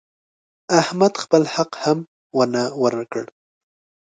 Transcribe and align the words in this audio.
احمد 0.81 1.13
خپل 1.23 1.43
حق 1.53 1.71
هم 1.83 1.99
ونه 2.37 2.63
ورکړ. 2.83 3.25